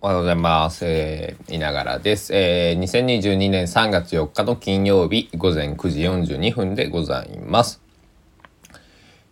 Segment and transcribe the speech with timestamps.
[0.00, 0.86] おはようございます。
[0.86, 2.32] えー、いながらです。
[2.32, 7.82] えー、2022年3月4日の金曜日午前9時42分でございます。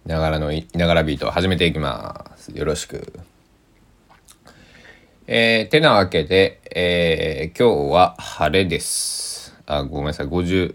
[0.04, 2.48] いながらのいいながらビートを始めていきます。
[2.48, 3.20] よろしく。
[5.28, 9.56] えー、てなわけで、えー、今日は晴れです。
[9.66, 10.26] あ、ごめんなさい。
[10.26, 10.74] 55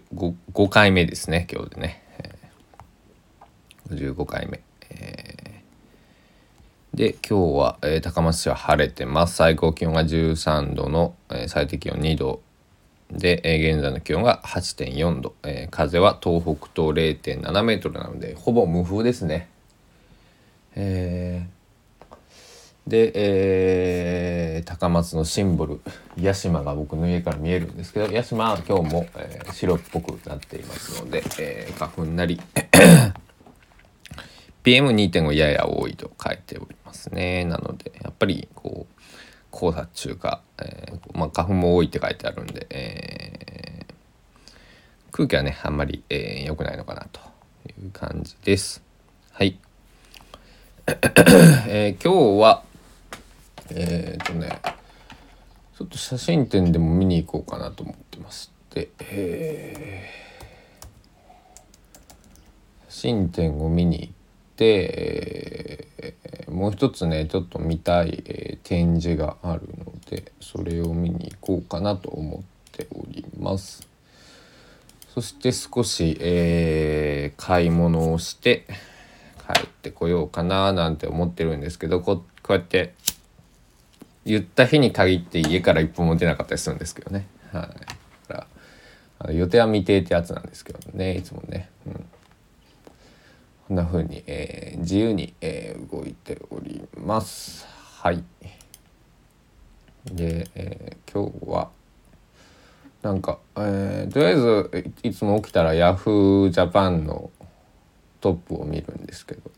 [0.54, 2.02] 5回目ですね、今日でね。
[2.18, 4.62] えー、55回目。
[4.88, 5.31] えー
[6.94, 9.36] で今日は、えー高松市は晴れてます。
[9.36, 12.42] 最高気温が13度の、えー最低気温2度。
[13.10, 19.48] で、えー現在の気温が8.4度、えー風は東北東0.7メートルなのでほぼ無風ですね。
[20.74, 21.62] えー
[22.86, 25.80] で、えー高松のシンボル
[26.20, 32.38] 屋島が僕の家から見えるんですけど屋島は今日も、えー白っぽくなっていますので、えー花粉なり
[34.64, 37.44] PM2.5 やや多いと書いておりますね。
[37.44, 39.02] なので、やっぱりこう、
[39.52, 43.92] 黄砂中か、えーまあ、花粉も多いって書いてあるんで、えー
[45.14, 47.20] 空気はね、あんまり良、えーくないのかなと
[47.68, 48.82] いう感じです。
[49.32, 49.58] はい。
[50.86, 52.62] えー今日は、
[53.70, 54.58] えっ、とね、
[55.76, 60.22] ちょっと写真展でも見に行こうかなと思ってまして、えー
[62.88, 64.21] 写真展を見に行って、
[64.64, 73.86] えーもう一つねちょっと見たい、えー展示があるのでそれを見に行こうかなと思っております。
[75.12, 78.66] そして少し、えー買い物をして
[79.52, 82.94] 帰ってこようかななんて思ってるんですけどここうやって
[84.24, 87.26] 言った日に限って家から一歩も出なかったりするんですけどね。
[87.52, 87.68] は
[89.30, 89.36] い。
[89.36, 91.16] 予定は未定ってやつなんですけどね。
[91.16, 91.68] いつもね。
[91.86, 92.04] うん。
[93.68, 97.66] こんな風に、えー自由に、えー動いております。
[98.00, 98.22] はい。
[100.06, 101.70] で、えー今日は
[103.02, 106.50] なんか、えーとりあえずいいつも起きたら Yahoo!
[106.50, 107.30] ジャパンの
[108.20, 109.50] トップを見るんですけど、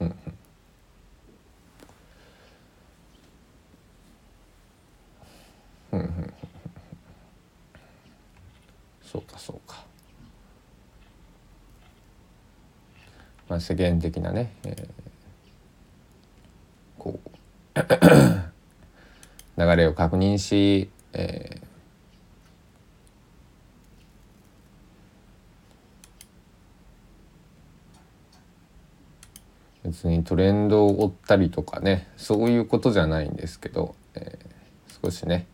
[0.00, 0.14] うん、
[5.92, 6.34] うんうんうん
[9.02, 9.87] そうかそうか。
[13.48, 14.88] まあ、世間的なね、えー
[16.98, 17.28] こう
[19.60, 21.68] 流れを確認し、えー
[29.84, 34.48] 別にトレンドを追ったりとかねそういうことじゃないんですけど、えー
[35.00, 35.46] 少しね、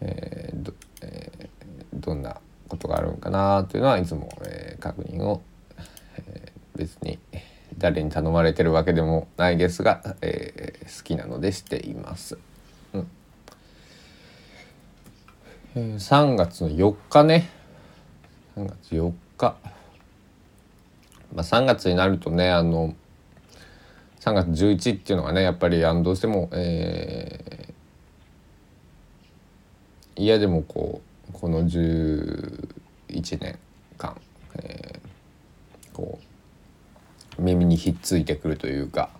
[0.00, 0.72] えーど
[1.02, 1.48] えー
[1.94, 5.42] どんなことがあるんかなというのはいつも、えー確認を
[6.82, 7.20] 別に
[7.78, 12.36] 誰に頼まれてるわけでもないですが、えー好きなのでしています。
[12.92, 13.06] うん。
[15.76, 17.48] えー3月の4日ね。
[18.56, 19.56] 3月4日、
[21.34, 22.94] まあ、3月になるとねあの
[24.20, 27.72] 3月11っていうのがねやっぱりあのどうしても、えー
[30.14, 31.00] 嫌でもこ
[31.30, 33.58] うこの11年
[33.96, 34.20] 間、
[34.56, 35.02] えー
[35.94, 36.18] こ
[37.52, 39.10] う耳にひっついてくるというか、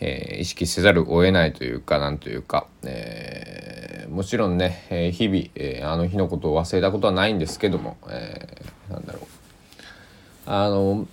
[0.00, 9.22] えー意識せざるを得ないというかなんというか、えーもちろんね、えー日々、えーあの日のことを忘れたことはないんですけども、えーなんだろう。
[10.46, 11.06] あの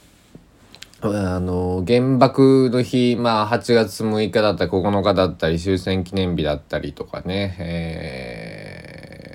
[1.02, 9.26] あの原爆の日、まあ、8月6日だったり9日だったり終戦記念日だったりとかね、えー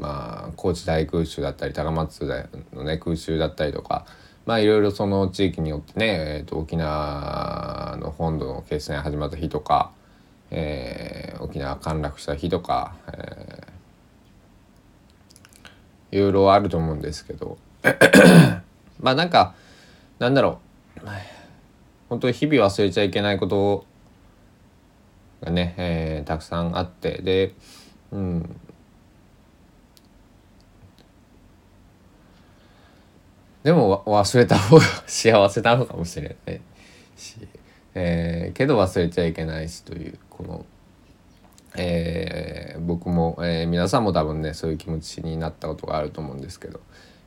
[0.00, 4.06] まあ高知大空襲だったり高松のね空襲だったりとか
[4.48, 9.92] まあいろいろその地域によってね、えー、と沖縄の本土の決戦始まった日とか、
[10.50, 17.58] えー沖縄陥落した日とか、えーいろいろあると思うんですけど
[18.98, 19.54] まあなんか
[20.18, 20.60] なんだろ
[20.96, 21.06] う。
[22.08, 23.84] 本当に日々忘れちゃいけないこと
[25.42, 27.52] がね、えーたくさんあってで
[28.12, 28.60] うん。
[33.68, 36.60] でも忘れた方が幸せなのかもしれない。
[37.18, 37.36] し、
[37.94, 40.66] えーけど忘れちゃいけないしというこの、
[41.76, 46.80] えー僕も、えー皆さんも多分ねそういう気持ちになったことがあると思うんですけど、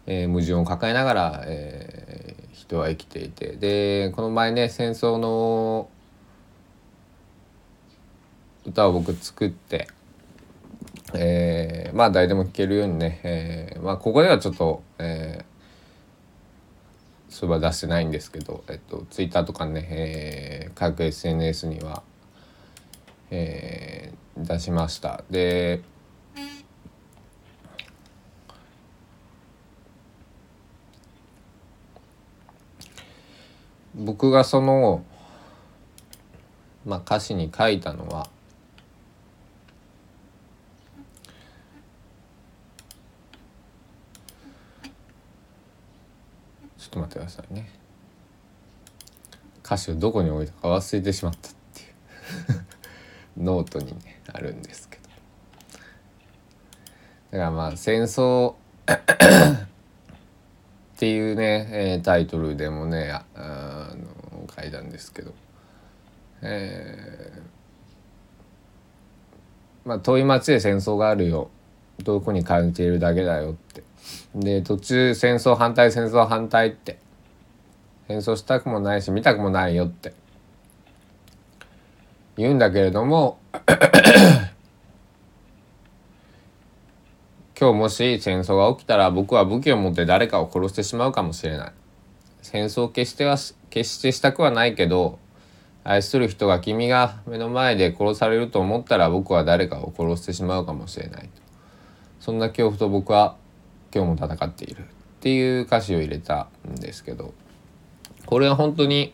[0.07, 3.55] え矛盾を抱えながら、え人は生きていて。
[3.57, 5.89] でこの前ね戦争の
[8.65, 9.87] 歌を僕作って、
[11.13, 15.20] えーまあ誰でも聴けるようにね、えーまあここではちょっと、え
[17.31, 22.03] そういえば出してないんですけど、えっと、ツイッターとかね、えー、各 SNS には、
[23.31, 25.23] えー、出しました。
[25.31, 25.81] で
[33.95, 35.05] 僕がその、
[36.85, 38.27] まあ、歌詞に書いたのは
[46.81, 47.69] ちょっと待ってくださいね。
[49.63, 51.83] 歌詞をどこに置いたか忘れてしまったってい
[52.57, 52.65] う。
[53.45, 55.03] ノートにねあるんですけど。
[57.33, 58.55] だからまあ戦争
[58.89, 58.95] っ
[60.97, 65.35] ていうね、えー、タイトルでもねああの書いたんですけど、
[66.41, 71.51] えー、まあ遠い町で戦争があるよ。
[72.03, 73.83] 遠くに感じているだけだよって。
[74.35, 76.99] で途中戦争反対戦争反対って。
[78.07, 80.13] 戦争したくもないし見たくもないよって。
[82.37, 83.39] 言うんだけれども
[87.59, 91.71] 今日もし戦争が起きたら僕は武器を持って誰かを殺してしまうかもしれない。
[92.41, 93.37] 戦争決しては
[93.69, 95.19] 決してしたくはないけど
[95.83, 101.29] 愛する人が君が目の前で殺されると思ったら僕は誰かを殺してしまうかもしれない
[102.19, 103.35] そんな恐怖と僕は
[103.93, 104.83] 今日も戦っているっ
[105.19, 107.33] ていう歌詞を入れたんですけど
[108.25, 109.13] これは本当に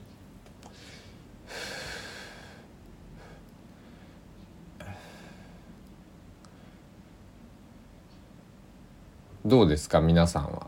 [9.46, 10.68] どうですか皆さんは？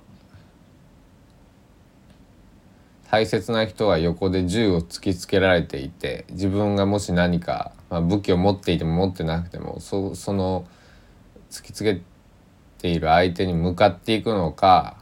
[3.12, 10.66] 大切な人は横で銃を突きつけられていて自分がもし何か、まあ、武器を持っていても持ってなくてもそその
[11.50, 12.02] 突きつけ
[12.80, 14.98] ている相手に向かっていくのか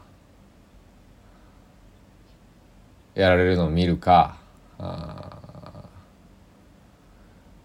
[3.14, 4.38] やられるのを見るか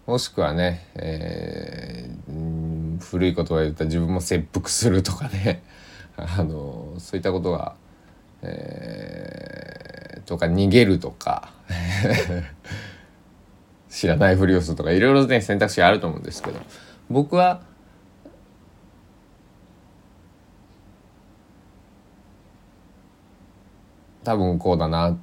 [0.05, 5.63] もしくはね、えー、古い言葉で言った自分も切腹するとかね
[6.17, 7.75] あのそういったことが、
[8.41, 11.53] えー、とか逃げるとか
[13.89, 16.59] 知らないふりをするとかいろいろね選択肢あると思うんですけど
[17.09, 17.61] 僕は
[24.23, 25.17] 多分こうだな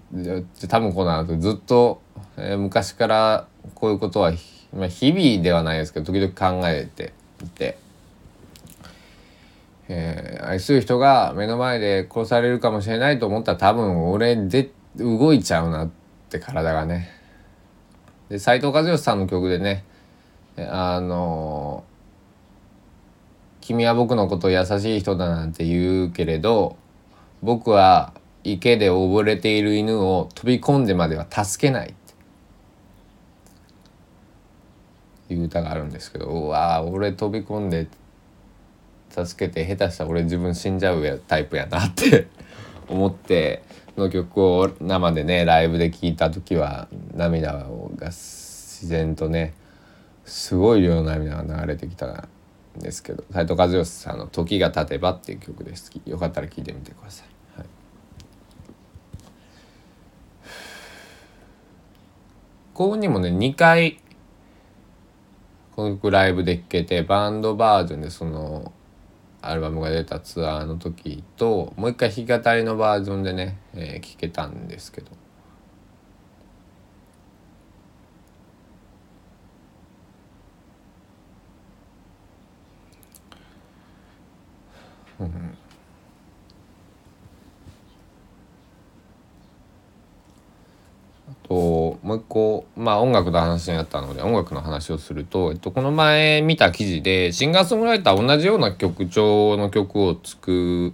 [0.68, 2.02] 多分こうだなとずっと、
[2.36, 4.32] えー、昔からこういうことは、
[4.74, 7.12] まあ、日々ではないですけど時々考えて
[7.44, 7.78] いて。
[9.92, 15.90] えー、愛する人が目の前で殺されるかもしれないと思ったら多分俺で動いちゃうなっ
[16.28, 17.10] て体がね。
[18.28, 19.84] で斉藤和義さんの曲でね
[20.56, 21.82] あの
[23.60, 26.76] 「君は僕のことを優しい人だなんて言うけれど
[27.42, 28.12] 僕は
[28.44, 31.94] 池で溺れている犬を飛び込んでまでは助けない」っ
[35.28, 37.86] ていう歌があるんですけどうわ俺飛び込んで
[39.10, 42.28] 助けて下手したら俺自分死んじゃうタイプやなって
[42.88, 43.62] 思って
[43.96, 47.66] の曲を生でねライブで聴いた時は涙が
[48.06, 49.54] 自然とね
[50.24, 52.28] すごい量の涙が流れてきたん
[52.78, 57.58] ですけど斉藤和義さんの「時が経てば」っていう曲ですよかったら聴いてみてください。
[57.58, 57.66] はい、
[62.80, 64.00] ここにもね2回
[65.76, 68.72] この曲ライブで聴けてバンドバージョンでその
[69.42, 75.10] アルバムが出たツアーの時ともう一回弾き語りのバージョンでね、えー、けたんですけど。
[85.20, 85.58] うん
[91.50, 100.92] ともう一個まあ音楽の話になったので音楽の話をすると、えっと、この前見た記事でシンガーソングライター同じような曲調の曲を作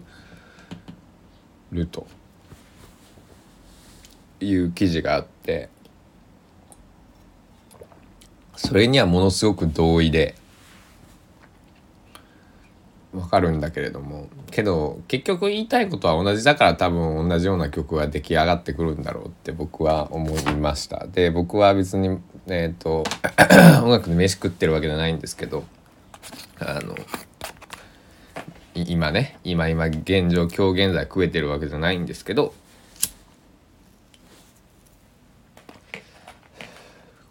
[1.72, 2.06] ると
[4.40, 5.70] いう記事があって
[8.56, 10.34] それにはものすごく同意で。
[13.26, 14.28] わかるんだけれども。
[14.52, 21.08] けど結局言いたいことは同じだから多分同じような曲が出来上がってくるんだろうって僕は思いました。
[21.08, 23.02] で僕は別にえっ、ー、と
[23.82, 25.64] 音楽で飯食ってるわけじゃないんですけど
[26.60, 26.94] あの
[28.74, 32.54] 今ね今今現状今日現在食えてるわけじゃないんですけど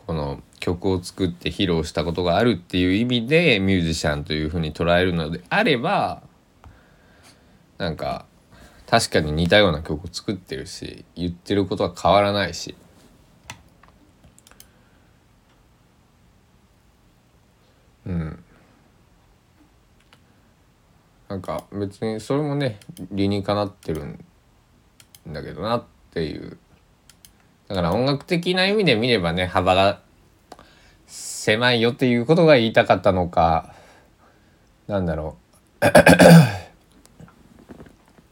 [0.06, 6.24] この曲を作って披露したことがあるっていう意味でミュージシャンというふうに捉えるのであれば
[7.78, 8.26] なんか
[8.88, 12.74] 確かに似たような曲を作ってるし言ってることは変わらないし。
[18.08, 18.44] うん。
[21.30, 22.80] なんか別にそれもね
[23.12, 24.24] 理にかなってるん
[25.28, 26.58] だけどなっていう。
[27.68, 30.05] だから音楽的な意味で見ればね幅が
[31.46, 33.72] 狭いよっていうことが言いたかったのか
[34.88, 35.38] なんだろ
[35.80, 35.86] う。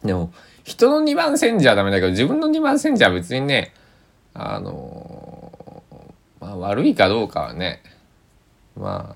[0.07, 3.71] でも人の2番線じゃダメだけど自分の2番線じゃ別にね
[4.33, 5.83] あの
[6.39, 7.83] まあ悪いかどうかはね
[8.75, 9.15] ま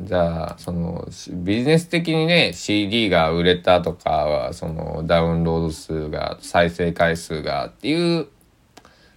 [0.00, 8.26] じゃあそのビジネス的にね CD が売れたとかはそのダウンロード数が再生回数がっていう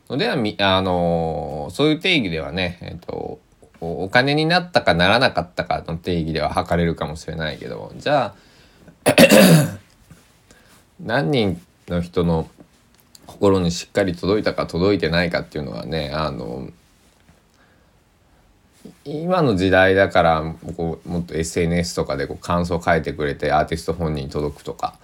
[0.08, 3.40] のではみあのそういう定義ではね、えっと、
[4.04, 8.34] お金になったかならなかったかの定義では測れるかもしれないけどじゃ
[9.06, 9.16] あ
[11.04, 12.50] 何人の人の
[13.26, 16.70] 心にしっかり届いたか届いてないかっていうのはねあの
[19.04, 24.96] 今の時代だからこうもっと SNS とかでこう感想書いてくれてアーティスト本人に届くとか、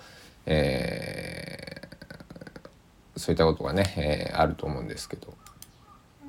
[0.45, 5.33] えー、そういったことがね、えー、あると思うんですけど、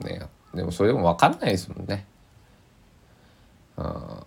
[0.05, 0.23] ね、
[0.55, 2.07] でもそれでも分かんないですもんね。
[3.77, 4.23] あ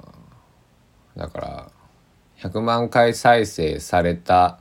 [1.16, 1.72] だから
[2.56, 4.60] 100万回再生された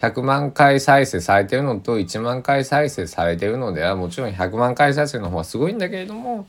[0.00, 6.46] 100万回再生されてるのと1万回再生されてるのではもちろん100万回再生の方がすごいんだけれども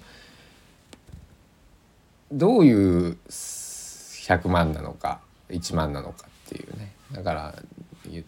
[2.30, 6.92] どういう100万なのか1万なのかっていうね。
[7.14, 7.56] だから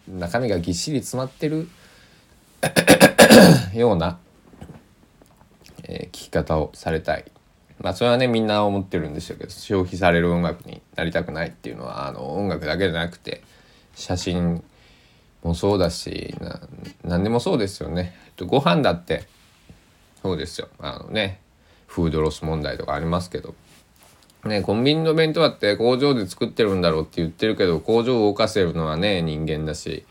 [0.08, 1.68] 中身がぎっしり詰まってる
[3.74, 4.18] ような、
[5.84, 7.24] えー、聞き方をされたい。
[7.84, 13.42] まあそれはねみんな思ってるんでしょうけど消費される音楽になりたくないっていうのはあの音楽だけじゃなくて
[13.94, 14.64] 写真
[15.42, 16.62] もそうだしな
[17.04, 18.16] 何でもそうですよね。
[18.46, 19.28] ご飯だって
[20.22, 21.40] そうですよあのね
[21.86, 23.54] フードロス問題とかありますけど
[24.46, 30.04] ね、コンビニの弁当だって工場で作ってるんだろうって言ってるけど工場を動かせるのはね人間だし、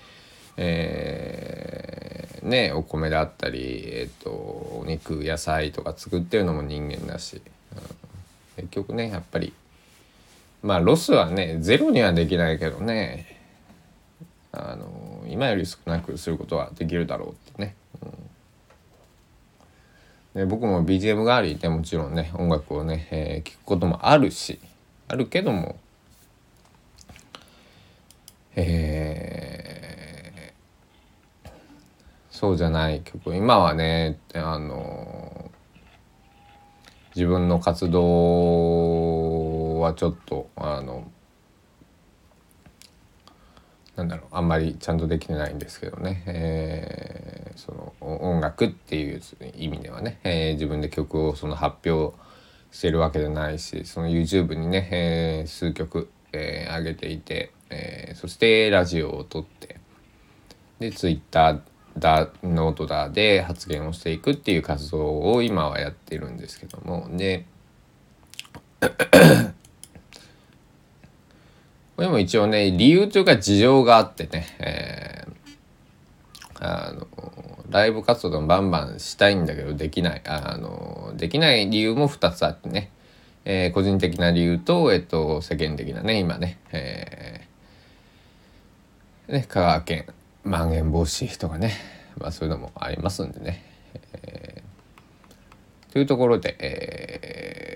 [0.57, 7.43] えー、ねお米だったり、えーと、お肉野菜とか作ってるのも人間だし、
[8.73, 9.53] 局ねやっぱり。
[10.61, 13.37] まあロスはねゼロにはできないけどね。
[14.51, 17.75] あの今より少なくすることはできるだろうってね。
[18.01, 18.05] う
[20.37, 20.41] ん。
[20.41, 24.59] で僕も BGM 代わりでもちろんね音楽をね、えー、聴くこともあるし
[25.07, 25.77] あるけども。
[28.55, 31.49] えー、
[32.29, 33.35] そうじゃない曲。
[33.35, 35.32] 今はねあの
[37.15, 41.09] 自分の活動はちょっとあの
[43.95, 49.21] なんだろうあんまりちゃんとできてないんですけどね、えー、その音楽っていう
[49.55, 52.17] 意味ではね、えー、自分で曲をその発表
[52.71, 59.77] してるわけじゃないしその YouTube にね、えー、数曲、えー、上げていて、えー、そしてラジオを撮って
[60.79, 61.61] で Twitter
[61.97, 67.07] だノートだで発言をしていくっていう活動を今はやってるんですけども。
[67.11, 67.45] で
[71.95, 77.07] これも一応ね理由というか事情があってね、えー、あの
[77.69, 82.89] ライブ活動もバンバンしたいんだけどできないあのできない理由も2つあってね、
[83.45, 90.05] えー、個人的な理由と、えっと、世間的なね今ね,、えー、ね香川県
[90.43, 91.73] まん延防止とかね、
[92.17, 93.63] まあ、そういうのもありますんでね、
[94.13, 97.73] えー、というところで、えー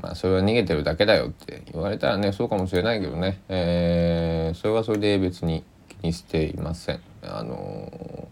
[0.00, 7.00] まあそれは逃げてるだけだよって言われたらねそうかもしれないけどね、えー、それはそれで別に気にしていません。
[7.22, 8.28] あの、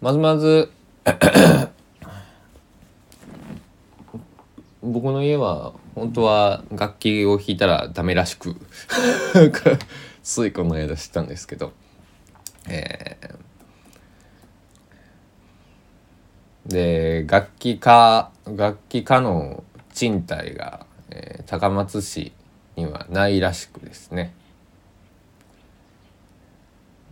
[0.00, 0.70] まずまず
[4.82, 8.56] 僕の家は本当は楽器を弾いたらダメらしく。
[10.22, 11.72] ついこの間知ったんですけど、
[12.68, 13.52] えー
[16.66, 22.32] で楽器科楽器科の賃貸が、えー、高松市
[22.76, 24.32] にはないらしくですね。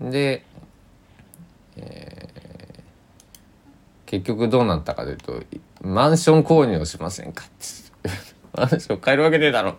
[0.01, 0.45] で、
[1.77, 5.43] えー、結局どうなったかというと
[5.83, 7.91] マンション購入をしませんかって。
[8.57, 9.77] マンション買えるわけねえだろ。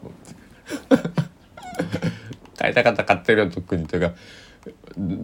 [2.61, 4.15] 買いたかったら買ってるよ特にというか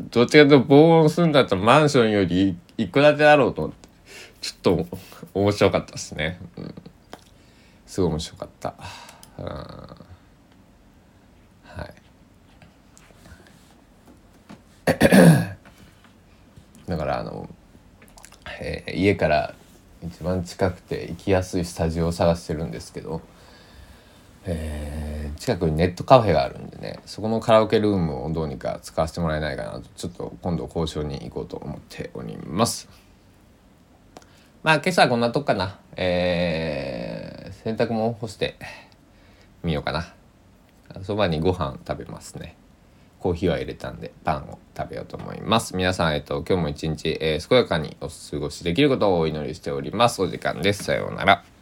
[0.09, 3.87] どっちかというと防音するんだったらマンションよりいくらであろうと思って
[4.41, 4.87] ちょっと
[5.35, 6.73] 面白かったですね、うん、
[7.85, 8.73] すごい面白かった、
[9.37, 9.97] うん、は
[11.85, 11.93] い。
[16.89, 17.47] だからあの、
[18.59, 19.53] えー、家から
[20.03, 23.21] 一番近くて行きやすいスタジオを探してるんですけど
[24.45, 24.86] えー
[25.37, 32.89] 近くにネットカフェがあるんでねそこのカラオケルームをどうにか使わせてもらえないかなとちょっと今度交渉に行こうと思っております。
[34.63, 35.79] まあ今朝はこんなとこかな。
[35.95, 38.55] えー洗濯物干して
[39.63, 40.13] みようかな。
[41.03, 42.55] そばにご飯食べますね。
[43.19, 45.75] コーヒーは入れたんでパンを食べようと思います。
[45.75, 50.21] 皆さん、えっと、今日も一日、えー健やかにお過ごしできることをお祈りしております。
[50.21, 50.83] お時間です。
[50.83, 51.56] さようなら。